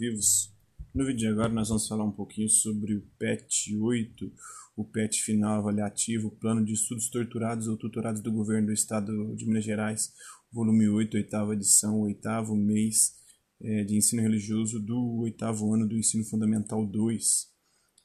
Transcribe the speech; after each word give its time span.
vivos. 0.00 0.50
No 0.94 1.04
vídeo 1.04 1.18
de 1.18 1.26
agora 1.26 1.52
nós 1.52 1.68
vamos 1.68 1.86
falar 1.86 2.04
um 2.04 2.10
pouquinho 2.10 2.48
sobre 2.48 2.94
o 2.94 3.02
PET 3.18 3.76
8, 3.76 4.32
o 4.74 4.82
PET 4.82 5.22
final 5.22 5.58
avaliativo, 5.58 6.30
Plano 6.30 6.64
de 6.64 6.72
Estudos 6.72 7.10
Torturados 7.10 7.68
ou 7.68 7.76
Tuturados 7.76 8.22
do 8.22 8.32
Governo 8.32 8.68
do 8.68 8.72
Estado 8.72 9.36
de 9.36 9.44
Minas 9.44 9.62
Gerais, 9.62 10.14
volume 10.50 10.88
8, 10.88 11.18
oitava 11.18 11.52
edição, 11.52 12.00
oitavo 12.00 12.56
mês 12.56 13.14
é, 13.60 13.84
de 13.84 13.94
ensino 13.94 14.22
religioso 14.22 14.80
do 14.80 15.18
oitavo 15.18 15.70
ano 15.74 15.86
do 15.86 15.98
ensino 15.98 16.24
fundamental 16.24 16.86
2. 16.86 17.50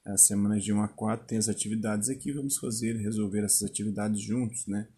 As 0.03 0.27
semanas 0.27 0.65
de 0.65 0.73
1 0.73 0.81
a 0.81 0.89
4 0.89 1.25
tem 1.25 1.37
as 1.37 1.47
atividades 1.47 2.09
aqui, 2.09 2.33
vamos 2.33 2.57
fazer, 2.57 2.97
resolver 2.97 3.45
essas 3.45 3.63
atividades 3.63 4.19
juntos, 4.19 4.67
né? 4.67 4.89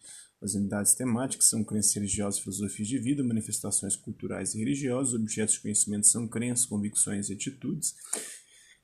As 0.42 0.54
unidades 0.54 0.94
temáticas 0.94 1.50
são 1.50 1.64
crenças 1.64 1.96
religiosas, 1.96 2.40
filosofias 2.40 2.88
de 2.88 3.00
vida, 3.00 3.24
manifestações 3.24 3.96
culturais 3.96 4.54
e 4.54 4.60
religiosas, 4.60 5.14
objetos 5.16 5.56
de 5.56 5.62
conhecimento 5.62 6.08
são 6.08 6.28
crenças, 6.28 6.66
convicções 6.66 7.30
e 7.30 7.34
atitudes, 7.34 7.96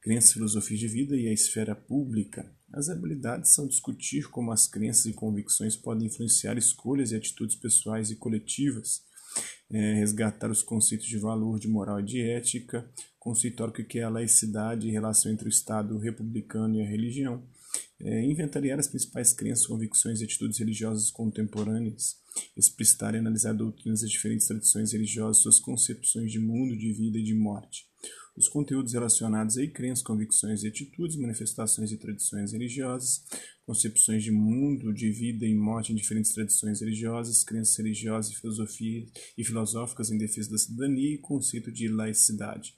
crenças, 0.02 0.34
filosofias 0.34 0.80
de 0.80 0.88
vida 0.88 1.16
e 1.16 1.28
a 1.28 1.34
esfera 1.34 1.76
pública. 1.76 2.52
As 2.74 2.90
habilidades 2.90 3.54
são 3.54 3.68
discutir 3.68 4.30
como 4.30 4.52
as 4.52 4.68
crenças 4.68 5.06
e 5.06 5.14
convicções 5.14 5.76
podem 5.76 6.08
influenciar 6.08 6.58
escolhas 6.58 7.12
e 7.12 7.16
atitudes 7.16 7.56
pessoais 7.56 8.10
e 8.10 8.16
coletivas, 8.16 9.04
é, 9.70 9.94
resgatar 9.94 10.50
os 10.50 10.64
conceitos 10.64 11.06
de 11.06 11.18
valor, 11.20 11.60
de 11.60 11.68
moral 11.68 12.00
e 12.00 12.04
de 12.04 12.22
ética, 12.22 12.90
conceituar 13.20 13.70
o 13.70 13.72
que 13.72 14.00
é 14.00 14.04
a 14.04 14.10
laicidade 14.10 14.88
e 14.88 14.92
relação 14.92 15.32
entre 15.32 15.48
o 15.48 15.50
Estado 15.50 15.98
republicano 16.00 16.76
e 16.76 16.82
a 16.82 16.90
religião, 16.90 17.48
é, 18.00 18.24
inventariar 18.26 18.80
as 18.80 18.88
principais 18.88 19.34
crenças, 19.34 19.66
convicções 19.66 20.22
e 20.22 20.26
atitudes 20.26 20.60
religiosas 20.60 21.10
contemporâneas, 21.10 22.18
explicitar 22.58 23.16
e 23.16 23.18
analisar 23.18 23.54
doutrinas 23.54 24.02
das 24.02 24.10
diferentes 24.10 24.48
tradições 24.48 24.92
religiosas, 24.92 25.42
suas 25.42 25.60
concepções 25.60 26.32
de 26.32 26.40
mundo, 26.40 26.78
de 26.78 26.92
vida 26.92 27.18
e 27.18 27.24
de 27.24 27.34
morte. 27.34 27.86
Os 28.36 28.50
conteúdos 28.50 28.94
relacionados 28.94 29.58
a 29.60 29.68
crenças, 29.68 30.04
convicções 30.04 30.64
e 30.64 30.68
atitudes, 30.68 31.16
manifestações 31.18 31.92
e 31.92 31.98
tradições 31.98 32.52
religiosas, 32.52 33.24
concepções 33.64 34.24
de 34.24 34.32
mundo, 34.32 34.92
de 34.92 35.12
vida 35.12 35.46
e 35.46 35.54
morte 35.54 35.94
em 35.94 35.96
diferentes 35.96 36.34
tradições 36.34 36.82
religiosas, 36.82 37.44
crenças 37.44 37.78
religiosas 37.78 38.32
e 38.32 38.36
filosofias 38.36 39.10
e 39.38 39.44
filosóficas 39.44 40.10
em 40.10 40.18
defesa 40.18 40.50
da 40.50 40.58
cidadania 40.58 41.14
e 41.14 41.20
conceito 41.20 41.72
de 41.72 41.88
laicidade. 41.88 42.76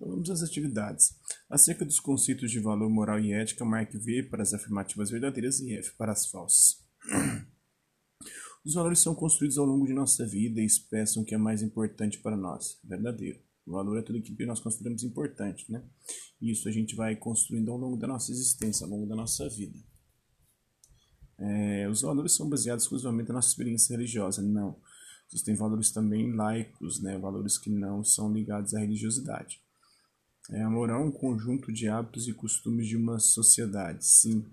Vamos 0.00 0.30
às 0.30 0.42
atividades. 0.42 1.14
Acerca 1.48 1.84
dos 1.84 2.00
conceitos 2.00 2.50
de 2.50 2.58
valor 2.58 2.88
moral 2.88 3.20
e 3.20 3.32
ética, 3.32 3.64
marque 3.64 3.98
V 3.98 4.22
para 4.24 4.42
as 4.42 4.54
afirmativas 4.54 5.10
verdadeiras 5.10 5.60
e 5.60 5.74
F 5.74 5.92
para 5.96 6.12
as 6.12 6.26
falsas. 6.26 6.82
Os 8.64 8.74
valores 8.74 8.98
são 8.98 9.14
construídos 9.14 9.58
ao 9.58 9.66
longo 9.66 9.86
de 9.86 9.92
nossa 9.92 10.26
vida 10.26 10.60
e 10.60 10.64
expressam 10.64 11.22
o 11.22 11.26
que 11.26 11.34
é 11.34 11.38
mais 11.38 11.62
importante 11.62 12.18
para 12.18 12.36
nós. 12.36 12.78
Verdadeiro. 12.82 13.40
O 13.66 13.72
valor 13.72 13.98
é 13.98 14.02
tudo 14.02 14.18
aquilo 14.18 14.36
que 14.36 14.46
nós 14.46 14.60
consideramos 14.60 15.02
importante, 15.02 15.70
né? 15.70 15.82
E 16.40 16.50
isso 16.50 16.68
a 16.68 16.72
gente 16.72 16.96
vai 16.96 17.14
construindo 17.14 17.70
ao 17.70 17.76
longo 17.76 17.96
da 17.96 18.06
nossa 18.06 18.32
existência, 18.32 18.84
ao 18.84 18.90
longo 18.90 19.06
da 19.06 19.14
nossa 19.14 19.48
vida. 19.48 19.78
É, 21.38 21.88
os 21.88 22.02
valores 22.02 22.32
são 22.32 22.48
baseados 22.48 22.84
exclusivamente 22.84 23.28
na 23.28 23.34
nossa 23.34 23.48
experiência 23.48 23.94
religiosa. 23.94 24.42
Não. 24.42 24.80
Existem 25.30 25.54
valores 25.54 25.90
também 25.90 26.34
laicos, 26.34 27.00
né? 27.02 27.18
valores 27.18 27.56
que 27.58 27.70
não 27.70 28.02
são 28.02 28.32
ligados 28.32 28.74
à 28.74 28.80
religiosidade. 28.80 29.62
É, 30.52 30.62
a 30.62 30.68
moral 30.68 31.02
é 31.02 31.04
um 31.04 31.12
conjunto 31.12 31.72
de 31.72 31.88
hábitos 31.88 32.26
e 32.26 32.32
costumes 32.32 32.88
de 32.88 32.96
uma 32.96 33.20
sociedade. 33.20 34.04
Sim, 34.04 34.44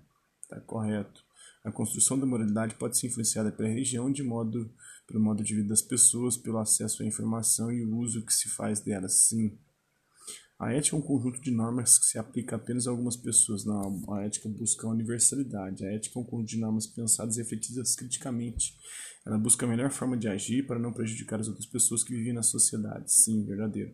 está 0.42 0.60
correto. 0.60 1.24
A 1.64 1.72
construção 1.72 2.16
da 2.16 2.24
moralidade 2.24 2.76
pode 2.76 2.96
ser 2.96 3.08
influenciada 3.08 3.50
pela 3.50 3.68
religião, 3.68 4.10
de 4.10 4.22
modo, 4.22 4.70
pelo 5.08 5.20
modo 5.20 5.42
de 5.42 5.56
vida 5.56 5.68
das 5.68 5.82
pessoas, 5.82 6.36
pelo 6.36 6.58
acesso 6.58 7.02
à 7.02 7.06
informação 7.06 7.72
e 7.72 7.84
o 7.84 7.96
uso 7.96 8.24
que 8.24 8.32
se 8.32 8.48
faz 8.48 8.78
delas. 8.78 9.26
Sim. 9.26 9.58
A 10.56 10.72
ética 10.72 10.96
é 10.96 10.98
um 10.98 11.02
conjunto 11.02 11.40
de 11.40 11.50
normas 11.50 11.98
que 11.98 12.06
se 12.06 12.18
aplica 12.18 12.56
apenas 12.56 12.86
a 12.86 12.90
algumas 12.90 13.16
pessoas. 13.16 13.64
Não, 13.64 14.04
a 14.12 14.22
ética 14.22 14.48
busca 14.48 14.86
a 14.86 14.90
universalidade. 14.90 15.84
A 15.84 15.92
ética 15.92 16.18
é 16.18 16.22
um 16.22 16.24
conjunto 16.24 16.48
de 16.48 16.58
normas 16.58 16.86
pensadas 16.86 17.36
e 17.36 17.42
refletidas 17.42 17.96
criticamente. 17.96 18.74
Ela 19.26 19.38
busca 19.38 19.66
a 19.66 19.68
melhor 19.68 19.90
forma 19.90 20.16
de 20.16 20.28
agir 20.28 20.64
para 20.64 20.78
não 20.78 20.92
prejudicar 20.92 21.40
as 21.40 21.48
outras 21.48 21.66
pessoas 21.66 22.04
que 22.04 22.14
vivem 22.14 22.32
na 22.32 22.42
sociedade. 22.42 23.12
Sim, 23.12 23.44
verdadeiro. 23.44 23.92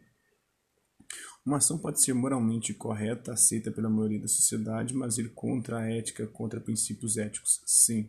Uma 1.45 1.59
ação 1.59 1.77
pode 1.77 2.01
ser 2.01 2.15
moralmente 2.15 2.73
correta, 2.73 3.33
aceita 3.33 3.71
pela 3.71 3.91
maioria 3.91 4.21
da 4.21 4.29
sociedade, 4.29 4.95
mas 4.95 5.19
ir 5.19 5.35
contra 5.35 5.81
a 5.81 5.91
ética, 5.91 6.27
contra 6.27 6.59
princípios 6.59 7.19
éticos. 7.19 7.61
Sim. 7.67 8.09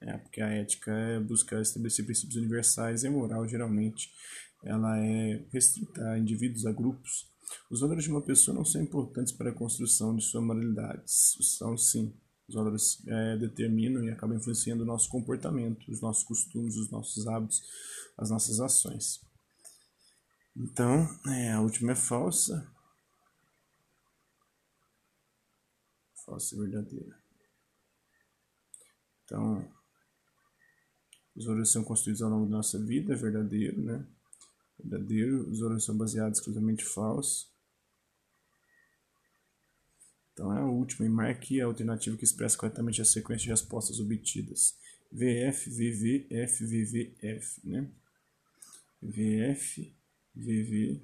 É, 0.00 0.16
porque 0.18 0.40
a 0.40 0.48
ética 0.48 0.90
é 0.92 1.20
buscar 1.20 1.60
estabelecer 1.62 2.04
princípios 2.04 2.36
universais 2.36 3.04
e 3.04 3.06
a 3.06 3.10
moral, 3.10 3.46
geralmente, 3.46 4.10
ela 4.64 4.98
é 4.98 5.44
restrita 5.52 6.04
a 6.10 6.18
indivíduos, 6.18 6.66
a 6.66 6.72
grupos. 6.72 7.30
Os 7.70 7.80
valores 7.80 8.04
de 8.04 8.10
uma 8.10 8.22
pessoa 8.22 8.54
não 8.54 8.64
são 8.64 8.82
importantes 8.82 9.32
para 9.32 9.50
a 9.50 9.54
construção 9.54 10.14
de 10.16 10.24
sua 10.24 10.40
moralidade. 10.40 11.02
São 11.06 11.76
sim. 11.76 12.12
Os 12.48 12.54
valores 12.54 13.06
é, 13.06 13.36
determinam 13.36 14.02
e 14.04 14.10
acabam 14.10 14.36
influenciando 14.36 14.82
o 14.82 14.86
nosso 14.86 15.08
comportamento, 15.08 15.88
os 15.90 16.00
nossos 16.00 16.24
costumes, 16.24 16.76
os 16.76 16.90
nossos 16.90 17.28
hábitos, 17.28 17.62
as 18.16 18.30
nossas 18.30 18.58
ações. 18.58 19.20
Então, 20.60 21.06
é, 21.28 21.52
a 21.52 21.60
última 21.60 21.92
é 21.92 21.94
falsa. 21.94 22.68
Falsa 26.26 26.56
e 26.56 26.58
verdadeira. 26.58 27.16
Então, 29.24 29.72
os 31.36 31.44
valores 31.44 31.70
são 31.70 31.84
construídos 31.84 32.22
ao 32.22 32.30
longo 32.30 32.46
da 32.46 32.56
nossa 32.56 32.76
vida, 32.76 33.12
é 33.12 33.16
verdadeiro, 33.16 33.80
né? 33.80 34.04
Verdadeiro. 34.76 35.48
Os 35.48 35.60
valores 35.60 35.84
são 35.84 35.96
baseados 35.96 36.40
exclusivamente 36.40 36.84
falsos. 36.84 37.48
Então 40.32 40.52
é 40.52 40.60
a 40.60 40.66
última, 40.66 41.06
e 41.06 41.08
marque 41.08 41.60
a 41.60 41.66
alternativa 41.66 42.16
que 42.16 42.24
expressa 42.24 42.58
corretamente 42.58 43.00
a 43.00 43.04
sequência 43.04 43.44
de 43.44 43.50
respostas 43.50 44.00
obtidas. 44.00 44.76
VF, 45.12 45.70
VV, 45.70 46.26
F, 47.20 47.60
né? 47.64 47.88
VF, 49.00 49.97
VV, 50.38 51.02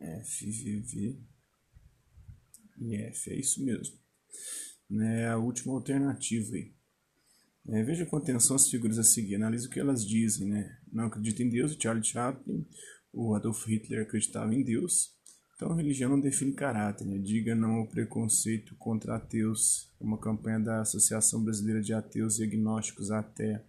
F, 0.00 0.46
VV 0.46 1.18
e 2.78 2.96
F, 2.96 3.30
é 3.30 3.36
isso 3.36 3.64
mesmo. 3.64 3.98
É 4.92 5.28
a 5.28 5.36
última 5.36 5.74
alternativa 5.74 6.54
aí. 6.54 6.72
É, 7.68 7.82
veja 7.82 8.06
com 8.06 8.16
atenção 8.16 8.56
as 8.56 8.68
figuras 8.68 8.98
a 8.98 9.02
seguir, 9.02 9.34
analise 9.34 9.66
o 9.66 9.70
que 9.70 9.78
elas 9.78 10.06
dizem. 10.06 10.48
Né? 10.48 10.78
Não 10.92 11.04
acredita 11.04 11.42
em 11.42 11.48
Deus, 11.48 11.76
Charlie 11.80 12.04
Chaplin, 12.04 12.66
o 13.12 13.34
Adolf 13.34 13.66
Hitler 13.66 14.02
acreditava 14.02 14.54
em 14.54 14.62
Deus. 14.62 15.19
Então, 15.60 15.74
religião 15.74 16.08
não 16.08 16.18
define 16.18 16.54
caráter. 16.54 17.06
Né? 17.06 17.18
Diga 17.18 17.54
não 17.54 17.72
ao 17.72 17.86
preconceito 17.86 18.74
contra 18.76 19.16
ateus. 19.16 19.92
É 20.00 20.04
uma 20.04 20.16
campanha 20.16 20.58
da 20.58 20.80
Associação 20.80 21.44
Brasileira 21.44 21.82
de 21.82 21.92
Ateus 21.92 22.38
e 22.38 22.44
Agnósticos, 22.44 23.10
ATEA. 23.10 23.62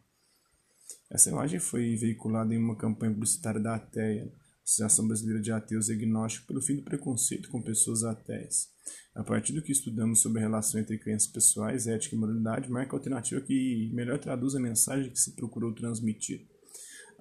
Essa 1.12 1.30
imagem 1.30 1.60
foi 1.60 1.98
veiculada 1.98 2.56
em 2.56 2.58
uma 2.58 2.78
campanha 2.78 3.12
publicitária 3.12 3.60
da 3.60 3.76
ATEA, 3.76 4.32
Associação 4.64 5.06
Brasileira 5.06 5.42
de 5.42 5.52
Ateus 5.52 5.90
e 5.90 5.94
Agnósticos, 5.94 6.48
pelo 6.48 6.62
fim 6.62 6.78
do 6.78 6.84
preconceito 6.84 7.50
com 7.50 7.62
pessoas 7.62 8.06
ateias. 8.06 8.70
A 9.14 9.22
partir 9.22 9.52
do 9.52 9.62
que 9.62 9.74
estudamos 9.74 10.22
sobre 10.22 10.40
a 10.40 10.44
relação 10.44 10.80
entre 10.80 10.98
crenças 10.98 11.30
pessoais, 11.30 11.88
ética 11.88 12.16
e 12.16 12.18
moralidade, 12.18 12.72
marca 12.72 12.96
a 12.96 13.00
alternativa 13.00 13.42
que 13.42 13.92
melhor 13.94 14.18
traduz 14.18 14.56
a 14.56 14.62
mensagem 14.62 15.12
que 15.12 15.20
se 15.20 15.36
procurou 15.36 15.74
transmitir. 15.74 16.51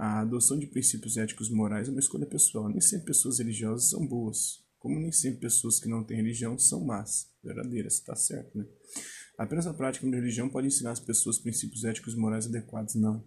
A 0.03 0.21
adoção 0.21 0.59
de 0.59 0.67
princípios 0.67 1.19
éticos 1.19 1.51
morais 1.51 1.87
é 1.87 1.91
uma 1.91 2.01
escolha 2.01 2.25
pessoal. 2.25 2.71
Nem 2.71 2.81
sempre 2.81 3.09
pessoas 3.09 3.39
religiosas 3.39 3.91
são 3.91 4.07
boas, 4.07 4.65
como 4.79 4.99
nem 4.99 5.13
sempre 5.13 5.41
pessoas 5.41 5.79
que 5.79 5.91
não 5.91 6.03
têm 6.03 6.17
religião 6.17 6.59
são 6.59 6.83
más. 6.83 7.31
Verdadeiras, 7.45 7.97
está 7.97 8.17
certo, 8.17 8.57
né? 8.57 8.67
Apenas 9.37 9.67
a 9.67 9.75
prática 9.75 10.07
de 10.07 10.17
religião 10.17 10.49
pode 10.49 10.69
ensinar 10.69 10.93
as 10.93 11.01
pessoas 11.01 11.39
princípios 11.39 11.85
éticos 11.85 12.15
morais 12.15 12.47
adequados, 12.47 12.95
não. 12.95 13.23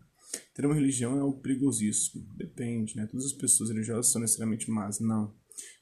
Ter 0.55 0.65
uma 0.65 0.73
religião 0.73 1.15
é 1.15 1.19
algo 1.19 1.39
perigosíssimo. 1.41 2.27
Depende, 2.35 2.95
né? 2.95 3.05
Todas 3.05 3.27
as 3.27 3.33
pessoas 3.33 3.69
religiosas 3.69 4.11
são 4.11 4.19
necessariamente 4.19 4.71
más, 4.71 4.99
não. 4.99 5.31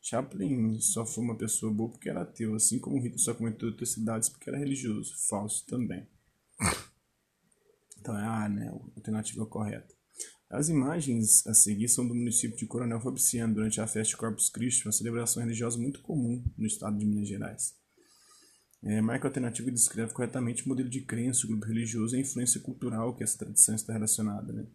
Chaplin 0.01 0.81
só 0.81 1.05
foi 1.05 1.23
uma 1.23 1.37
pessoa 1.37 1.73
boa 1.73 1.89
porque 1.89 2.09
era 2.09 2.23
ateu, 2.23 2.53
assim 2.53 2.79
como 2.79 2.97
Hitler 2.97 3.17
só 3.17 3.33
cometeu 3.33 3.69
atrocidades 3.69 4.27
porque 4.27 4.49
era 4.49 4.59
religioso. 4.59 5.15
Falso 5.29 5.65
também. 5.67 6.05
Então 7.97 8.17
é 8.17 8.25
a, 8.25 8.49
né, 8.49 8.67
a 8.67 8.71
alternativa 8.97 9.45
correta. 9.45 10.00
As 10.51 10.67
imagens 10.67 11.47
a 11.47 11.53
seguir 11.53 11.87
são 11.87 12.05
do 12.05 12.13
município 12.13 12.57
de 12.57 12.65
Coronel 12.65 12.99
Fabriciano 12.99 13.53
durante 13.53 13.79
a 13.79 13.87
festa 13.87 14.11
de 14.11 14.17
Corpus 14.17 14.49
Christi, 14.49 14.85
uma 14.85 14.91
celebração 14.91 15.41
religiosa 15.41 15.79
muito 15.79 16.01
comum 16.01 16.43
no 16.57 16.67
estado 16.67 16.97
de 16.97 17.05
Minas 17.05 17.29
Gerais. 17.29 17.73
É, 18.83 18.99
marca 18.99 19.27
alternativa 19.29 19.69
que 19.69 19.73
descreve 19.73 20.11
corretamente 20.11 20.65
o 20.65 20.69
modelo 20.69 20.89
de 20.89 21.01
crença, 21.01 21.45
o 21.45 21.49
grupo 21.49 21.65
religioso 21.65 22.15
e 22.15 22.17
a 22.17 22.21
influência 22.21 22.59
cultural 22.59 23.15
que 23.15 23.23
essa 23.23 23.37
tradição 23.37 23.75
está 23.75 23.93
relacionada. 23.93 24.51
Né? 24.51 24.67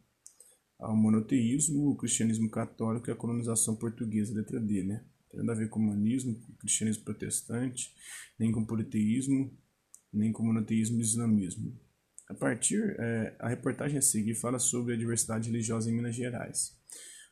ao 0.78 0.96
monoteísmo, 0.96 1.90
o 1.90 1.96
cristianismo 1.96 2.50
católico 2.50 3.08
e 3.08 3.12
a 3.12 3.16
colonização 3.16 3.76
portuguesa, 3.76 4.34
letra 4.34 4.60
D, 4.60 4.82
né? 4.82 5.04
Tem 5.30 5.40
nada 5.40 5.52
a 5.52 5.56
ver 5.56 5.68
com 5.68 5.80
humanismo, 5.80 6.34
com 6.34 6.52
cristianismo 6.54 7.04
protestante, 7.04 7.94
nem 8.38 8.52
com 8.52 8.64
politeísmo, 8.64 9.50
nem 10.12 10.32
com 10.32 10.42
monoteísmo 10.42 10.98
e 10.98 11.02
islamismo. 11.02 11.78
A 12.28 12.34
partir, 12.34 12.96
é, 12.98 13.36
a 13.38 13.48
reportagem 13.48 13.98
a 13.98 14.02
seguir 14.02 14.34
fala 14.34 14.58
sobre 14.58 14.94
a 14.94 14.96
diversidade 14.96 15.48
religiosa 15.48 15.90
em 15.90 15.94
Minas 15.94 16.16
Gerais. 16.16 16.76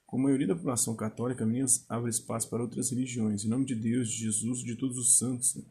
Com 0.06 0.18
a 0.18 0.22
maioria 0.22 0.46
da 0.46 0.54
população 0.54 0.94
católica, 0.94 1.44
Minas 1.44 1.84
abre 1.88 2.10
espaço 2.10 2.48
para 2.48 2.62
outras 2.62 2.90
religiões, 2.90 3.44
em 3.44 3.48
nome 3.48 3.64
de 3.64 3.74
Deus, 3.74 4.08
de 4.08 4.18
Jesus 4.18 4.60
de 4.60 4.76
todos 4.76 4.96
os 4.96 5.18
santos, 5.18 5.56
né? 5.56 5.64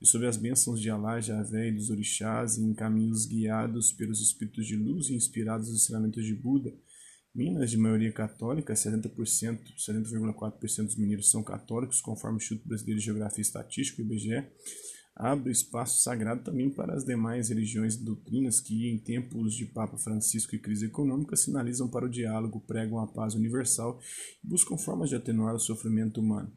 e 0.00 0.06
sob 0.06 0.26
as 0.26 0.36
bênçãos 0.36 0.80
de 0.80 0.90
Alá, 0.90 1.20
Javé 1.20 1.68
e 1.68 1.72
dos 1.72 1.90
orixás, 1.90 2.58
em 2.58 2.74
caminhos 2.74 3.26
guiados 3.26 3.92
pelos 3.92 4.20
espíritos 4.20 4.66
de 4.66 4.76
luz 4.76 5.08
e 5.08 5.14
inspirados 5.14 5.68
nos 5.68 5.82
ensinamentos 5.82 6.24
de 6.24 6.34
Buda, 6.34 6.74
Minas, 7.34 7.70
de 7.70 7.76
maioria 7.76 8.10
católica, 8.10 8.72
70%, 8.72 9.60
70,4% 9.76 10.86
dos 10.86 10.96
mineiros 10.96 11.30
são 11.30 11.42
católicos, 11.42 12.00
conforme 12.00 12.38
o 12.38 12.40
Instituto 12.40 12.66
Brasileiro 12.66 12.98
de 12.98 13.04
Geografia 13.04 13.40
e 13.40 13.42
Estatística, 13.42 14.00
IBGE, 14.00 14.42
abre 15.16 15.50
espaço 15.50 16.02
sagrado 16.02 16.44
também 16.44 16.68
para 16.68 16.94
as 16.94 17.02
demais 17.02 17.48
religiões 17.48 17.94
e 17.94 18.04
doutrinas 18.04 18.60
que, 18.60 18.90
em 18.90 18.98
tempos 18.98 19.54
de 19.54 19.64
Papa 19.64 19.96
Francisco 19.96 20.54
e 20.54 20.58
crise 20.58 20.86
econômica, 20.86 21.34
sinalizam 21.34 21.88
para 21.88 22.04
o 22.04 22.10
diálogo, 22.10 22.60
pregam 22.60 23.00
a 23.00 23.06
paz 23.06 23.34
universal 23.34 23.98
e 24.44 24.46
buscam 24.46 24.76
formas 24.76 25.08
de 25.08 25.16
atenuar 25.16 25.54
o 25.54 25.58
sofrimento 25.58 26.20
humano. 26.20 26.52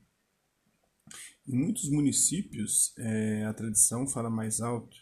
Em 1.48 1.56
muitos 1.56 1.90
municípios, 1.90 2.94
é, 2.98 3.46
a 3.46 3.54
tradição 3.54 4.06
fala 4.06 4.30
mais 4.30 4.60
alto, 4.60 4.96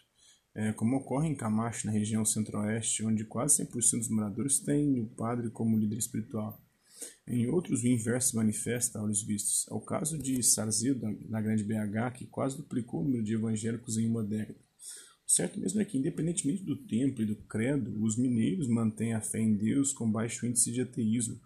é, 0.54 0.72
como 0.72 0.96
ocorre 0.96 1.28
em 1.28 1.34
Camacho, 1.34 1.86
na 1.86 1.92
região 1.92 2.24
centro-oeste, 2.24 3.04
onde 3.04 3.24
quase 3.24 3.64
100% 3.64 3.98
dos 3.98 4.08
moradores 4.08 4.60
têm 4.60 5.00
o 5.00 5.08
padre 5.08 5.50
como 5.50 5.76
líder 5.76 5.98
espiritual. 5.98 6.62
Em 7.26 7.46
outros, 7.48 7.82
o 7.82 7.86
inverso 7.86 8.30
se 8.30 8.36
manifesta 8.36 8.98
a 8.98 9.02
olhos 9.02 9.22
vistos. 9.22 9.66
É 9.70 9.74
o 9.74 9.80
caso 9.80 10.18
de 10.18 10.42
Sarzedo, 10.42 11.06
na 11.28 11.40
Grande 11.40 11.64
BH, 11.64 12.12
que 12.16 12.26
quase 12.26 12.56
duplicou 12.56 13.00
o 13.00 13.04
número 13.04 13.22
de 13.22 13.34
evangélicos 13.34 13.98
em 13.98 14.08
uma 14.08 14.24
década. 14.24 14.58
O 15.26 15.30
certo 15.30 15.60
mesmo 15.60 15.80
é 15.80 15.84
que, 15.84 15.98
independentemente 15.98 16.64
do 16.64 16.76
templo 16.86 17.22
e 17.22 17.26
do 17.26 17.36
credo, 17.46 18.02
os 18.02 18.16
mineiros 18.16 18.66
mantêm 18.66 19.12
a 19.12 19.20
fé 19.20 19.38
em 19.38 19.54
Deus 19.54 19.92
com 19.92 20.10
baixo 20.10 20.46
índice 20.46 20.72
de 20.72 20.80
ateísmo, 20.80 21.38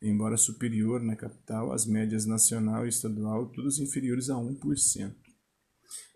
embora 0.00 0.36
superior 0.36 1.02
na 1.02 1.16
capital, 1.16 1.72
as 1.72 1.86
médias 1.86 2.24
nacional 2.24 2.86
e 2.86 2.88
estadual 2.88 3.50
todas 3.50 3.80
inferiores 3.80 4.30
a 4.30 4.34
1%. 4.34 5.14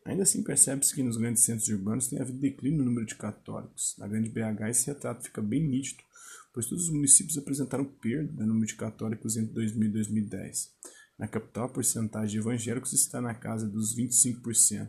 Ainda 0.07 0.23
assim, 0.23 0.43
percebe-se 0.43 0.95
que 0.95 1.03
nos 1.03 1.17
grandes 1.17 1.43
centros 1.43 1.69
urbanos 1.69 2.07
tem 2.07 2.21
havido 2.21 2.39
declínio 2.39 2.79
no 2.79 2.85
número 2.85 3.07
de 3.07 3.17
católicos. 3.17 3.95
Na 3.99 4.07
Grande 4.07 4.31
BH, 4.31 4.69
esse 4.71 4.87
retrato 4.87 5.25
fica 5.25 5.43
bem 5.43 5.67
nítido, 5.67 6.03
pois 6.53 6.67
todos 6.67 6.85
os 6.85 6.91
municípios 6.91 7.39
apresentaram 7.39 7.85
perda 7.85 8.43
no 8.43 8.55
número 8.55 8.67
de 8.67 8.75
católicos 8.75 9.37
entre 9.37 9.55
2000 9.55 9.89
e 9.89 9.93
2010. 9.93 10.71
Na 11.19 11.29
capital, 11.29 11.65
a 11.67 11.69
porcentagem 11.69 12.31
de 12.31 12.39
evangélicos 12.39 12.93
está 12.93 13.21
na 13.21 13.35
casa 13.35 13.69
dos 13.69 13.95
25%. 13.97 14.89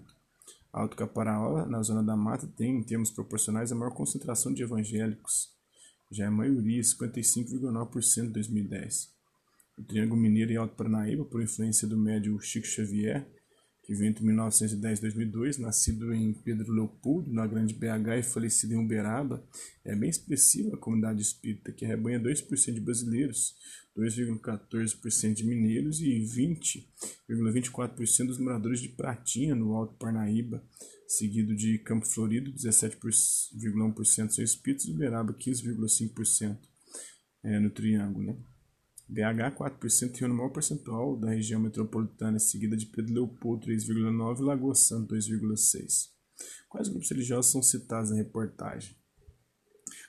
Alto 0.71 0.95
Caparaó, 0.95 1.65
na 1.65 1.83
zona 1.83 2.01
da 2.01 2.15
mata, 2.15 2.47
tem, 2.47 2.77
em 2.77 2.83
termos 2.83 3.11
proporcionais, 3.11 3.71
a 3.71 3.75
maior 3.75 3.93
concentração 3.93 4.53
de 4.53 4.63
evangélicos. 4.63 5.49
Já 6.09 6.25
é 6.25 6.29
maioria, 6.29 6.81
55,9% 6.81 8.25
em 8.25 8.31
2010. 8.31 9.13
O 9.77 9.83
Triângulo 9.83 10.21
Mineiro 10.21 10.51
e 10.51 10.57
Alto 10.57 10.75
Paranaíba, 10.75 11.25
por 11.25 11.41
influência 11.41 11.87
do 11.87 11.97
médio 11.97 12.39
Chico 12.39 12.65
Xavier, 12.65 13.27
que 13.91 13.95
veio 13.97 14.09
entre 14.09 14.23
1910 14.23 14.99
e 14.99 15.01
2002, 15.01 15.57
nascido 15.57 16.13
em 16.13 16.31
Pedro 16.31 16.71
Leopoldo, 16.71 17.29
na 17.29 17.45
Grande 17.45 17.73
BH 17.73 18.19
e 18.19 18.23
falecido 18.23 18.73
em 18.73 18.77
Uberaba, 18.77 19.45
é 19.83 19.93
bem 19.93 20.09
expressiva 20.09 20.73
a 20.73 20.77
comunidade 20.77 21.21
espírita, 21.21 21.73
que 21.73 21.83
arrebanha 21.83 22.17
2% 22.17 22.73
de 22.73 22.79
brasileiros, 22.79 23.53
2,14% 23.97 25.33
de 25.33 25.43
mineiros 25.43 25.99
e 25.99 26.21
20,24% 27.29 28.27
dos 28.27 28.37
moradores 28.37 28.79
de 28.79 28.87
Pratinha, 28.87 29.53
no 29.53 29.75
Alto 29.75 29.95
Parnaíba, 29.95 30.63
seguido 31.05 31.53
de 31.53 31.77
Campo 31.79 32.07
Florido, 32.07 32.53
17,1% 32.53 34.29
são 34.29 34.41
espíritos 34.41 34.85
e 34.85 34.91
Uberaba, 34.91 35.33
15,5% 35.33 36.57
é, 37.43 37.59
no 37.59 37.69
Triângulo. 37.69 38.25
Né? 38.25 38.37
BH 39.11 39.57
4% 39.57 40.17
tem 40.17 40.25
o 40.25 40.33
maior 40.33 40.51
percentual 40.51 41.17
da 41.17 41.31
região 41.31 41.59
metropolitana, 41.59 42.39
seguida 42.39 42.77
de 42.77 42.85
Pedro 42.85 43.13
Leopoldo 43.13 43.67
3,9% 43.67 44.39
e 44.39 44.41
Lagoa 44.41 44.73
Santa 44.73 45.15
2,6%. 45.15 46.09
Quais 46.69 46.87
grupos 46.87 47.09
religiosos 47.11 47.51
são 47.51 47.61
citados 47.61 48.09
na 48.09 48.15
reportagem? 48.15 48.95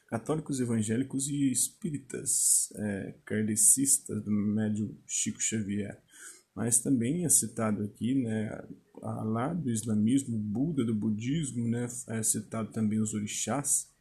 Católicos 0.06 0.60
evangélicos 0.60 1.26
e 1.26 1.50
espíritas, 1.50 2.72
é, 2.76 3.14
kardecistas 3.24 4.22
do 4.22 4.30
médio 4.30 4.96
Chico 5.04 5.40
Xavier. 5.40 6.00
Mas 6.54 6.78
também 6.78 7.24
é 7.24 7.28
citado 7.28 7.82
aqui, 7.82 8.14
né, 8.14 8.56
lá 9.02 9.52
do 9.52 9.70
islamismo, 9.70 10.38
Buda 10.38 10.84
do 10.84 10.94
budismo, 10.94 11.66
né, 11.66 11.88
é 12.08 12.22
citado 12.22 12.70
também 12.70 13.00
os 13.00 13.14
orixás, 13.14 13.91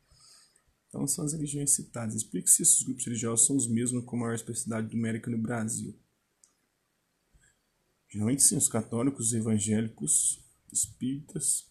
então 0.92 1.08
são 1.08 1.24
as 1.24 1.32
religiões 1.32 1.72
citadas. 1.72 2.16
Explique 2.16 2.52
se 2.52 2.62
esses 2.62 2.84
grupos 2.84 3.06
religiosos 3.06 3.48
são 3.48 3.56
os 3.56 3.66
mesmos 3.66 4.04
com 4.04 4.18
maior 4.18 4.36
especificidade 4.36 4.94
numérica 4.94 5.32
no 5.32 5.38
Brasil. 5.38 5.98
Geralmente 8.10 8.44
sim, 8.44 8.58
os 8.58 8.68
católicos, 8.68 9.28
os 9.28 9.34
evangélicos, 9.34 10.44
espíritas 10.70 11.66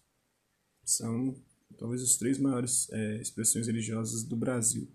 são 0.83 1.39
talvez 1.79 2.03
as 2.03 2.17
três 2.17 2.39
maiores 2.39 2.89
é, 2.91 3.21
expressões 3.21 3.67
religiosas 3.67 4.25
do 4.25 4.37
Brasil. 4.37 4.91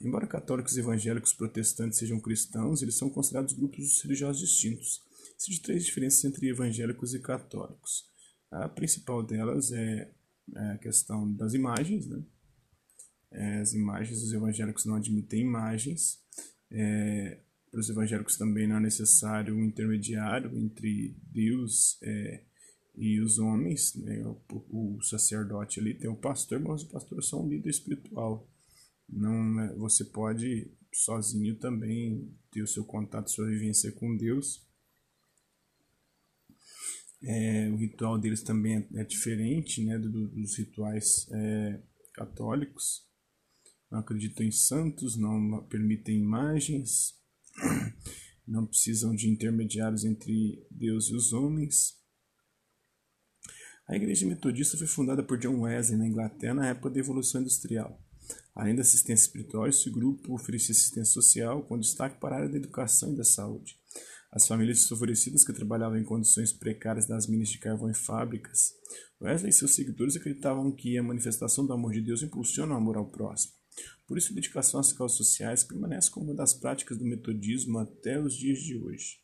Embora 0.00 0.26
católicos, 0.26 0.76
evangélicos, 0.78 1.34
protestantes 1.34 1.98
sejam 1.98 2.18
cristãos, 2.18 2.80
eles 2.80 2.96
são 2.96 3.10
considerados 3.10 3.52
grupos 3.52 4.00
religiosos 4.00 4.40
distintos. 4.40 5.02
Existem 5.38 5.62
três 5.62 5.84
diferenças 5.84 6.24
entre 6.24 6.48
evangélicos 6.48 7.12
e 7.12 7.20
católicos. 7.20 8.08
A 8.50 8.70
principal 8.70 9.22
delas 9.22 9.70
é, 9.70 10.10
é 10.54 10.70
a 10.70 10.78
questão 10.78 11.30
das 11.30 11.52
imagens, 11.52 12.06
né? 12.06 12.22
É, 13.36 13.60
as 13.60 13.74
imagens, 13.74 14.22
os 14.22 14.32
evangélicos 14.32 14.86
não 14.86 14.96
admitem 14.96 15.42
imagens. 15.42 16.18
É, 16.70 17.38
para 17.70 17.80
os 17.80 17.90
evangélicos 17.90 18.38
também 18.38 18.66
não 18.66 18.76
é 18.76 18.80
necessário 18.80 19.54
um 19.54 19.62
intermediário 19.62 20.58
entre 20.58 21.14
Deus 21.30 21.98
é, 22.02 22.44
e 22.96 23.20
os 23.20 23.38
homens. 23.38 23.94
Né? 23.96 24.24
O, 24.24 24.96
o, 24.96 25.02
sacerdote 25.02 25.78
ali 25.78 25.92
tem 25.92 26.08
o 26.08 26.16
pastor, 26.16 26.58
mas 26.60 26.82
o 26.82 26.88
pastor 26.88 27.18
é 27.18 27.22
só 27.22 27.42
um 27.42 27.48
líder 27.48 27.68
espiritual. 27.68 28.50
Não, 29.06 29.60
é, 29.60 29.74
você 29.74 30.02
pode 30.02 30.72
sozinho 30.90 31.56
também 31.56 32.34
ter 32.50 32.62
o 32.62 32.66
seu 32.66 32.86
contato, 32.86 33.30
sua 33.30 33.46
vivência 33.46 33.92
com 33.92 34.16
Deus. 34.16 34.66
É, 37.22 37.68
o 37.68 37.76
ritual 37.76 38.18
deles 38.18 38.42
também 38.42 38.76
é, 38.76 39.00
é 39.00 39.04
diferente 39.04 39.84
né, 39.84 39.98
do, 39.98 40.28
dos 40.28 40.56
rituais 40.56 41.28
é, 41.32 41.82
católicos 42.14 43.06
não 43.96 44.00
acreditam 44.00 44.44
em 44.44 44.50
santos, 44.50 45.16
não 45.16 45.64
permitem 45.68 46.18
imagens, 46.18 47.14
não 48.46 48.66
precisam 48.66 49.14
de 49.14 49.28
intermediários 49.28 50.04
entre 50.04 50.66
Deus 50.70 51.08
e 51.08 51.14
os 51.14 51.32
homens. 51.32 51.96
A 53.88 53.96
Igreja 53.96 54.26
Metodista 54.26 54.76
foi 54.76 54.86
fundada 54.86 55.22
por 55.22 55.38
John 55.38 55.60
Wesley 55.60 55.98
na 55.98 56.06
Inglaterra 56.06 56.54
na 56.54 56.68
época 56.68 56.90
da 56.90 56.98
Evolução 56.98 57.40
Industrial. 57.40 57.98
Além 58.54 58.74
da 58.74 58.82
assistência 58.82 59.26
espiritual, 59.26 59.66
esse 59.66 59.88
grupo 59.90 60.34
oferecia 60.34 60.72
assistência 60.72 61.12
social 61.12 61.62
com 61.62 61.78
destaque 61.78 62.20
para 62.20 62.34
a 62.34 62.38
área 62.40 62.50
da 62.50 62.56
educação 62.56 63.12
e 63.12 63.16
da 63.16 63.24
saúde. 63.24 63.78
As 64.32 64.46
famílias 64.46 64.80
desfavorecidas 64.80 65.44
que 65.44 65.52
trabalhavam 65.52 65.96
em 65.96 66.04
condições 66.04 66.52
precárias 66.52 67.08
nas 67.08 67.26
minas 67.26 67.48
de 67.48 67.58
carvão 67.58 67.88
e 67.88 67.94
fábricas. 67.94 68.72
Wesley 69.22 69.50
e 69.50 69.52
seus 69.52 69.74
seguidores 69.74 70.16
acreditavam 70.16 70.72
que 70.72 70.98
a 70.98 71.02
manifestação 71.02 71.64
do 71.64 71.72
amor 71.72 71.92
de 71.92 72.02
Deus 72.02 72.22
impulsiona 72.22 72.74
o 72.74 72.76
amor 72.76 72.96
ao 72.96 73.10
próximo. 73.10 73.55
Por 74.06 74.16
isso, 74.16 74.32
a 74.32 74.34
dedicação 74.34 74.78
às 74.78 74.92
causas 74.92 75.16
sociais 75.16 75.64
permanece 75.64 76.10
como 76.10 76.26
uma 76.26 76.34
das 76.34 76.54
práticas 76.54 76.96
do 76.96 77.04
metodismo 77.04 77.78
até 77.78 78.20
os 78.20 78.34
dias 78.34 78.58
de 78.58 78.76
hoje. 78.76 79.20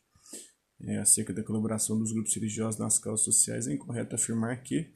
É, 0.81 0.97
acerca 0.97 1.31
da 1.31 1.43
colaboração 1.43 1.97
dos 1.97 2.11
grupos 2.11 2.35
religiosos 2.35 2.79
nas 2.79 2.99
causas 2.99 3.23
sociais, 3.23 3.67
é 3.67 3.73
incorreto 3.73 4.15
afirmar 4.15 4.61
que 4.61 4.93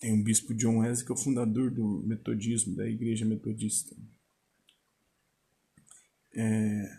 tem 0.00 0.12
um 0.12 0.22
bispo 0.22 0.54
John 0.54 0.78
Wesley 0.78 1.06
que 1.06 1.12
é 1.12 1.14
o 1.14 1.18
fundador 1.18 1.70
do 1.70 2.02
metodismo, 2.04 2.74
da 2.74 2.88
igreja 2.88 3.24
metodista. 3.24 3.94
É, 6.34 6.98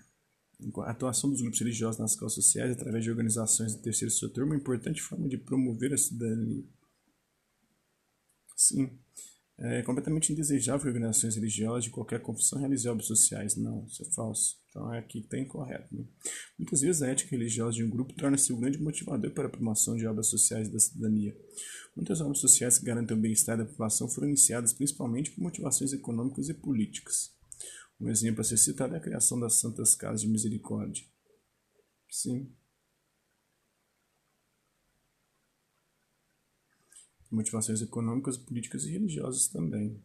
a 0.77 0.91
atuação 0.91 1.29
dos 1.29 1.41
grupos 1.41 1.59
religiosos 1.59 1.99
nas 1.99 2.15
causas 2.15 2.35
sociais 2.35 2.71
através 2.71 3.03
de 3.03 3.09
organizações 3.09 3.75
do 3.75 3.81
terceiro 3.81 4.13
setor 4.13 4.43
é 4.43 4.45
uma 4.45 4.55
importante 4.55 5.01
forma 5.01 5.27
de 5.27 5.37
promover 5.37 5.93
a 5.93 5.97
cidadania. 5.97 6.65
Sim, 8.55 8.91
é 9.61 9.83
completamente 9.83 10.31
indesejável 10.31 10.81
que 10.81 10.87
organizações 10.87 11.35
religiosas 11.35 11.83
de 11.83 11.89
qualquer 11.89 12.21
confissão 12.21 12.59
realizem 12.59 12.89
obras 12.89 13.07
sociais. 13.07 13.57
Não, 13.57 13.85
isso 13.85 14.01
é 14.03 14.05
falso. 14.05 14.57
Então 14.69 14.93
é 14.93 14.99
aqui 14.99 15.19
que 15.19 15.25
está 15.25 15.37
incorreto. 15.37 15.93
Né? 15.93 16.05
Muitas 16.57 16.79
vezes 16.81 17.01
a 17.01 17.07
ética 17.07 17.31
religiosa 17.31 17.75
de 17.75 17.83
um 17.83 17.89
grupo 17.89 18.13
torna-se 18.13 18.53
o 18.53 18.57
grande 18.57 18.81
motivador 18.81 19.31
para 19.31 19.47
a 19.47 19.49
promoção 19.49 19.97
de 19.97 20.07
obras 20.07 20.27
sociais 20.27 20.69
da 20.69 20.79
cidadania. 20.79 21.35
Muitas 21.93 22.21
obras 22.21 22.39
sociais 22.39 22.77
que 22.77 22.85
garantem 22.85 23.17
o 23.17 23.19
bem-estar 23.19 23.57
da 23.57 23.65
população 23.65 24.07
foram 24.07 24.29
iniciadas 24.29 24.71
principalmente 24.71 25.31
por 25.31 25.41
motivações 25.41 25.91
econômicas 25.91 26.47
e 26.47 26.53
políticas. 26.53 27.31
Um 27.99 28.07
exemplo 28.09 28.39
a 28.39 28.45
ser 28.45 28.57
citado 28.57 28.95
é 28.95 28.97
a 28.97 29.01
criação 29.01 29.37
das 29.37 29.59
Santas 29.59 29.93
Casas 29.93 30.21
de 30.21 30.29
Misericórdia. 30.29 31.03
Sim, 32.09 32.49
motivações 37.31 37.81
econômicas, 37.81 38.37
políticas 38.37 38.83
e 38.85 38.91
religiosas 38.91 39.47
também. 39.47 40.01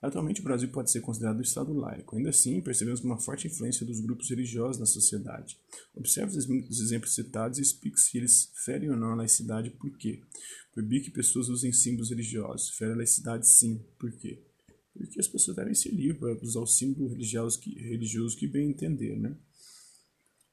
Atualmente, 0.00 0.40
o 0.40 0.44
Brasil 0.44 0.68
pode 0.70 0.92
ser 0.92 1.00
considerado 1.00 1.38
um 1.38 1.42
Estado 1.42 1.72
laico. 1.72 2.16
Ainda 2.16 2.30
assim, 2.30 2.60
percebemos 2.60 3.00
uma 3.00 3.18
forte 3.18 3.48
influência 3.48 3.84
dos 3.84 3.98
grupos 3.98 4.30
religiosos 4.30 4.78
na 4.78 4.86
sociedade. 4.86 5.58
Observe 5.92 6.38
os 6.38 6.80
exemplos 6.80 7.14
citados 7.14 7.58
e 7.58 7.62
explique 7.62 7.98
se 7.98 8.16
eles 8.16 8.52
ferem 8.64 8.90
ou 8.90 8.96
não 8.96 9.12
a 9.12 9.16
laicidade 9.16 9.70
por 9.70 9.90
quê. 9.98 10.22
Proibir 10.72 11.02
que 11.02 11.10
pessoas 11.10 11.48
usem 11.48 11.72
símbolos 11.72 12.10
religiosos. 12.10 12.70
Fere 12.70 12.92
a 12.92 12.96
laicidade, 12.96 13.48
sim. 13.48 13.84
Por 13.98 14.12
quê? 14.12 14.40
Porque 14.92 15.18
as 15.18 15.26
pessoas 15.26 15.56
devem 15.56 15.74
ser 15.74 15.90
livres 15.90 16.18
para 16.18 16.44
usar 16.44 16.60
o 16.60 16.66
símbolo 16.66 17.08
religioso 17.08 17.58
que, 17.60 17.74
religioso 17.74 18.36
que 18.36 18.46
bem 18.46 18.70
entender, 18.70 19.18
né? 19.18 19.36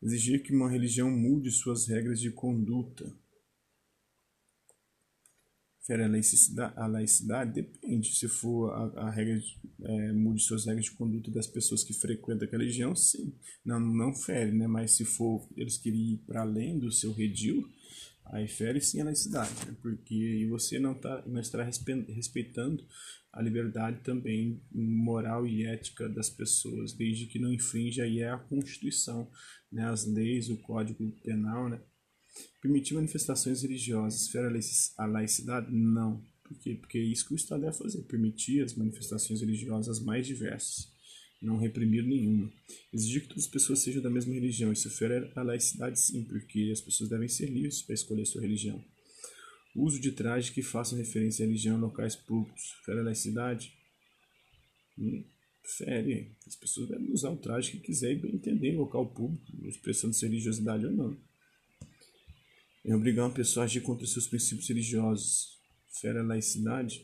Exigir 0.06 0.44
que 0.44 0.54
uma 0.54 0.70
religião 0.70 1.10
mude 1.10 1.50
suas 1.50 1.88
regras 1.88 2.20
de 2.20 2.30
conduta 2.30 3.12
fere 5.82 6.04
a 6.04 6.08
laicidade, 6.08 6.74
a 6.78 6.86
laicidade 6.86 7.54
depende. 7.54 8.14
Se 8.14 8.28
for 8.28 8.72
a, 8.72 9.08
a 9.08 9.10
regra, 9.10 9.40
de, 9.40 9.58
é, 9.82 10.12
mude 10.12 10.44
suas 10.44 10.68
regras 10.68 10.86
de 10.86 10.92
conduta 10.92 11.32
das 11.32 11.48
pessoas 11.48 11.84
que 11.84 11.92
frequentam 11.92 12.46
aquela 12.46 12.62
religião, 12.62 12.96
sim. 12.96 13.34
Não, 13.64 13.80
não 13.80 14.14
fere, 14.14 14.52
né? 14.52 14.68
Mas 14.68 14.92
se 14.92 15.04
for 15.06 15.48
eles 15.58 15.76
querem 15.78 16.14
ir 16.14 16.18
para 16.18 16.42
além 16.42 16.78
do 16.78 16.92
seu 16.92 17.12
redil, 17.12 17.68
aí 18.26 18.48
fere 18.48 18.82
sim 18.82 19.02
a 19.02 19.06
laicidade, 19.06 19.54
né? 19.66 19.76
Porque 19.82 20.14
aí 20.14 20.46
você 20.46 20.78
não, 20.78 20.94
tá, 20.94 21.24
não 21.26 21.42
estará 21.42 21.64
respeitando 21.64 22.86
a 23.36 23.42
liberdade 23.42 24.00
também 24.02 24.62
moral 24.72 25.46
e 25.46 25.66
ética 25.66 26.08
das 26.08 26.30
pessoas, 26.30 26.94
desde 26.94 27.26
que 27.26 27.38
não 27.38 27.54
infrinja 27.54 28.04
aí 28.04 28.24
a 28.24 28.38
Constituição, 28.38 29.30
né? 29.70 29.84
As 29.90 30.06
leis, 30.06 30.50
o 30.50 30.58
Código 30.62 31.12
Penal, 31.22 31.68
né? 31.68 31.82
Permitir 32.62 32.94
manifestações 32.94 33.62
religiosas 33.62 34.30
fere 34.30 34.58
a 34.98 35.06
laicidade? 35.06 35.70
Não. 35.70 36.24
Por 36.44 36.58
quê? 36.60 36.76
Porque 36.76 36.98
é 36.98 37.02
isso 37.02 37.28
que 37.28 37.34
o 37.34 37.36
Estado 37.36 37.62
deve 37.62 37.78
fazer, 37.78 38.04
permitir 38.04 38.64
as 38.64 38.74
manifestações 38.74 39.42
religiosas 39.42 40.00
mais 40.00 40.26
diversas, 40.26 40.88
não 41.42 41.58
reprimir 41.58 42.04
nenhuma. 42.06 42.50
Exigir 42.94 43.24
que 43.24 43.30
todas 43.30 43.46
as 43.46 43.50
pessoas 43.50 43.80
sejam 43.80 44.02
da 44.02 44.10
mesma 44.10 44.34
religião, 44.34 44.72
isso 44.72 44.90
fere 44.90 45.30
a 45.36 45.44
laicidade 45.44 46.00
sim, 46.00 46.24
porque 46.24 46.70
as 46.72 46.80
pessoas 46.80 47.10
devem 47.10 47.28
ser 47.28 47.48
livres 47.48 47.82
para 47.82 47.96
escolher 47.96 48.26
sua 48.26 48.42
religião. 48.42 48.82
Uso 49.76 50.00
de 50.00 50.12
trajes 50.12 50.50
que 50.50 50.62
façam 50.62 50.98
referência 50.98 51.44
à 51.44 51.48
religião 51.48 51.78
em 51.78 51.82
locais 51.82 52.16
públicos, 52.16 52.72
fere 52.86 53.00
a 53.00 53.04
laicidade? 53.04 53.74
Hum, 54.98 55.24
fere. 55.78 56.32
As 56.48 56.56
pessoas 56.56 56.90
devem 56.90 57.12
usar 57.12 57.30
o 57.30 57.38
traje 57.38 57.72
que 57.72 57.80
quiser 57.80 58.14
e 58.14 58.16
bem 58.16 58.36
entender 58.36 58.70
em 58.70 58.78
local 58.78 59.06
público, 59.06 59.68
expressando 59.68 60.14
se 60.14 60.26
religiosidade 60.26 60.86
ou 60.86 60.92
não 60.92 61.18
em 62.86 62.94
obrigar 62.94 63.26
uma 63.26 63.34
pessoa 63.34 63.64
a 63.64 63.66
agir 63.66 63.82
contra 63.82 64.06
seus 64.06 64.28
princípios 64.28 64.70
religiosos. 64.70 65.60
Fere 66.00 66.20
a 66.20 66.24
laicidade? 66.24 67.04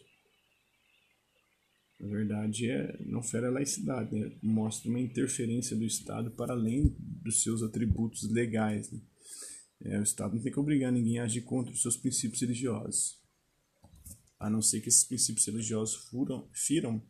Na 2.00 2.08
verdade, 2.08 2.70
é, 2.70 2.98
não 3.06 3.24
fere 3.24 3.48
a 3.48 3.52
laicidade, 3.52 4.16
né? 4.16 4.32
mostra 4.44 4.90
uma 4.90 5.00
interferência 5.00 5.76
do 5.76 5.84
Estado 5.84 6.32
para 6.32 6.54
além 6.54 6.96
dos 7.00 7.42
seus 7.42 7.64
atributos 7.64 8.30
legais. 8.32 8.92
Né? 8.92 9.00
É, 9.84 10.00
o 10.00 10.04
Estado 10.04 10.36
não 10.36 10.42
tem 10.42 10.52
que 10.52 10.60
obrigar 10.60 10.92
ninguém 10.92 11.20
a 11.20 11.24
agir 11.24 11.42
contra 11.42 11.74
os 11.74 11.82
seus 11.82 11.98
princípios 11.98 12.42
religiosos, 12.42 13.20
a 14.40 14.50
não 14.50 14.62
ser 14.62 14.82
que 14.82 14.90
esses 14.90 15.04
princípios 15.04 15.46
religiosos 15.46 15.96
furam, 15.96 16.48
firam, 16.54 17.02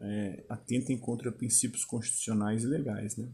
é, 0.00 0.44
atentem 0.48 0.98
contra 0.98 1.30
princípios 1.30 1.84
constitucionais 1.84 2.64
e 2.64 2.66
legais. 2.66 3.16
Né? 3.16 3.30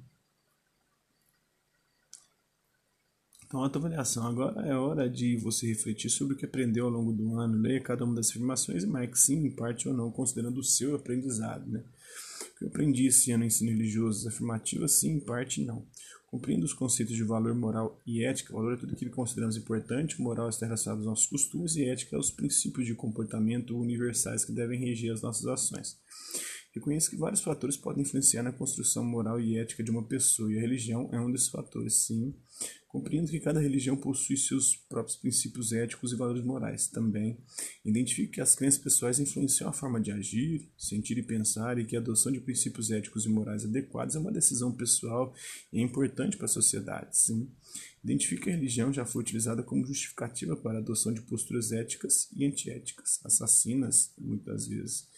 Então, 3.47 3.63
autoavaliação. 3.63 4.27
Agora 4.27 4.67
é 4.67 4.75
hora 4.75 5.09
de 5.09 5.37
você 5.37 5.69
refletir 5.69 6.11
sobre 6.11 6.35
o 6.35 6.37
que 6.37 6.45
aprendeu 6.45 6.87
ao 6.87 6.91
longo 6.91 7.13
do 7.13 7.39
ano, 7.39 7.57
leia 7.57 7.81
cada 7.81 8.05
uma 8.05 8.15
das 8.15 8.29
afirmações 8.29 8.83
e 8.83 8.87
marque 8.87 9.19
sim, 9.19 9.47
em 9.47 9.55
parte 9.55 9.89
ou 9.89 9.95
não, 9.95 10.11
considerando 10.11 10.59
o 10.59 10.65
seu 10.65 10.97
aprendizado. 10.97 11.65
Né? 11.71 11.79
O 11.79 12.59
que 12.59 12.65
eu 12.65 12.69
aprendi 12.69 13.07
esse 13.07 13.31
ano 13.31 13.41
no 13.41 13.47
ensino 13.47 13.71
religioso? 13.71 14.29
Afirmativa, 14.29 14.89
sim, 14.89 15.13
em 15.13 15.21
parte 15.21 15.65
não. 15.65 15.87
Cumprindo 16.27 16.65
os 16.65 16.73
conceitos 16.73 17.15
de 17.15 17.23
valor 17.23 17.55
moral 17.55 18.03
e 18.05 18.25
ética, 18.25 18.53
valor 18.53 18.75
é 18.75 18.77
tudo 18.77 18.93
aquilo 18.93 19.11
que 19.11 19.17
consideramos 19.17 19.57
importante, 19.57 20.21
moral 20.21 20.49
está 20.49 20.67
relacionado 20.67 20.99
aos 20.99 21.07
nossos 21.07 21.27
costumes 21.27 21.77
e 21.77 21.89
ética 21.89 22.17
aos 22.17 22.31
princípios 22.31 22.87
de 22.87 22.95
comportamento 22.95 23.79
universais 23.79 24.45
que 24.45 24.53
devem 24.53 24.81
reger 24.81 25.13
as 25.13 25.23
nossas 25.23 25.47
ações. 25.47 26.01
Reconheço 26.77 27.09
que 27.09 27.17
vários 27.17 27.41
fatores 27.41 27.75
podem 27.75 28.03
influenciar 28.03 28.43
na 28.43 28.53
construção 28.53 29.03
moral 29.03 29.41
e 29.41 29.57
ética 29.57 29.83
de 29.83 29.91
uma 29.91 30.03
pessoa, 30.03 30.53
e 30.53 30.59
a 30.59 30.61
religião 30.61 31.09
é 31.11 31.19
um 31.19 31.33
desses 31.33 31.49
fatores, 31.49 32.05
sim. 32.05 32.35
Compreendo 32.87 33.31
que 33.31 33.41
cada 33.41 33.59
religião 33.59 33.97
possui 33.97 34.37
seus 34.37 34.77
próprios 34.77 35.17
princípios 35.17 35.73
éticos 35.73 36.13
e 36.13 36.17
valores 36.17 36.45
morais 36.45 36.87
também. 36.87 37.39
Identifico 37.83 38.35
que 38.35 38.43
as 38.43 38.55
crenças 38.55 38.79
pessoais 38.79 39.19
influenciam 39.19 39.71
a 39.71 39.73
forma 39.73 39.99
de 39.99 40.13
agir, 40.13 40.71
sentir 40.77 41.17
e 41.17 41.23
pensar, 41.23 41.79
e 41.79 41.85
que 41.87 41.97
a 41.97 41.99
adoção 41.99 42.31
de 42.31 42.41
princípios 42.41 42.91
éticos 42.91 43.25
e 43.25 43.31
morais 43.31 43.65
adequados 43.65 44.15
é 44.15 44.19
uma 44.19 44.31
decisão 44.31 44.71
pessoal 44.71 45.35
e 45.73 45.79
é 45.79 45.83
importante 45.83 46.37
para 46.37 46.45
a 46.45 46.49
sociedade, 46.49 47.17
sim. 47.17 47.51
Identifico 48.05 48.43
que 48.43 48.51
a 48.51 48.55
religião 48.55 48.93
já 48.93 49.07
foi 49.07 49.23
utilizada 49.23 49.63
como 49.63 49.87
justificativa 49.87 50.55
para 50.55 50.75
a 50.75 50.83
adoção 50.83 51.11
de 51.11 51.23
posturas 51.23 51.73
éticas 51.73 52.29
e 52.37 52.45
antiéticas, 52.45 53.19
assassinas, 53.25 54.13
muitas 54.19 54.67
vezes 54.67 55.09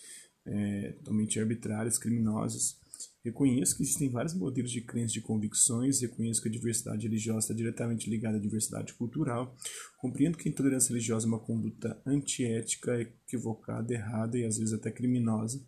é, 0.48 0.92
totalmente 0.92 1.38
arbitrárias, 1.38 1.98
criminosas. 1.98 2.78
Reconheço 3.24 3.76
que 3.76 3.82
existem 3.82 4.08
vários 4.08 4.32
modelos 4.32 4.70
de 4.70 4.80
crenças 4.80 5.16
e 5.16 5.20
convicções, 5.20 6.00
reconheço 6.00 6.40
que 6.40 6.48
a 6.48 6.52
diversidade 6.52 7.06
religiosa 7.06 7.40
está 7.40 7.54
diretamente 7.54 8.08
ligada 8.08 8.38
à 8.38 8.40
diversidade 8.40 8.94
cultural, 8.94 9.54
compreendo 9.98 10.38
que 10.38 10.48
a 10.48 10.52
intolerância 10.52 10.92
religiosa 10.92 11.26
é 11.26 11.28
uma 11.28 11.38
conduta 11.38 12.00
antiética, 12.06 13.00
equivocada, 13.00 13.92
errada 13.92 14.38
e 14.38 14.44
às 14.44 14.56
vezes 14.56 14.72
até 14.72 14.90
criminosa. 14.90 15.60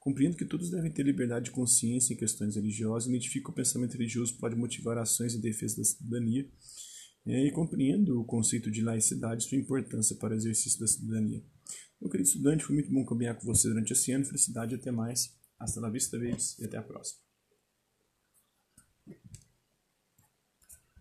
Compreendo 0.00 0.36
que 0.36 0.44
todos 0.44 0.70
devem 0.70 0.90
ter 0.90 1.04
liberdade 1.04 1.46
de 1.46 1.50
consciência 1.50 2.14
em 2.14 2.16
questões 2.16 2.56
religiosas, 2.56 3.08
identifico 3.08 3.46
que 3.46 3.52
o 3.52 3.56
pensamento 3.56 3.92
religioso 3.92 4.38
pode 4.38 4.56
motivar 4.56 4.96
ações 4.96 5.34
em 5.34 5.40
defesa 5.40 5.76
da 5.76 5.84
cidadania, 5.84 6.48
é, 7.26 7.46
e 7.46 7.52
compreendo 7.52 8.20
o 8.20 8.24
conceito 8.24 8.70
de 8.70 8.80
laicidade 8.80 9.44
e 9.44 9.48
sua 9.48 9.58
importância 9.58 10.16
para 10.16 10.34
o 10.34 10.36
exercício 10.36 10.80
da 10.80 10.86
cidadania. 10.86 11.42
Meu 12.02 12.10
querido 12.10 12.28
estudante, 12.28 12.64
foi 12.64 12.74
muito 12.74 12.90
bom 12.90 13.04
caminhar 13.04 13.36
com 13.36 13.46
você 13.46 13.68
durante 13.68 13.92
esse 13.92 14.10
ano. 14.10 14.24
Felicidade, 14.24 14.74
até 14.74 14.90
mais. 14.90 15.38
Hasta 15.56 15.80
la 15.80 15.88
vista, 15.88 16.18
babies, 16.18 16.58
e 16.58 16.64
até 16.64 16.76
a 16.76 16.82
próxima. 16.82 17.20